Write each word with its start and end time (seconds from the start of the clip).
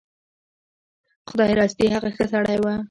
خدای 1.29 1.53
راستي 1.59 1.85
هغه 1.95 2.09
ښه 2.15 2.25
سړی 2.33 2.57
و. 2.59 2.65